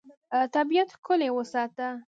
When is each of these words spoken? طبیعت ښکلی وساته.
طبیعت 0.53 0.89
ښکلی 0.97 1.29
وساته. 1.35 1.87